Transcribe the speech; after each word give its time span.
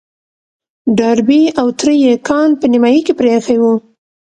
ډاربي 0.97 1.41
او 1.59 1.67
تره 1.79 1.93
يې 2.03 2.13
کان 2.27 2.49
په 2.59 2.65
نيمايي 2.71 3.01
کې 3.05 3.13
پرېيښی 3.19 3.57
و. 3.61 3.65